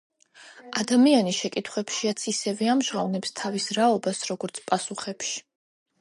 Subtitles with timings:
[0.83, 5.37] „ადამიანი შეკითხვებშიაც ისევე ამჟღავნებს თავის რაობას, როგორც პასუხებში.”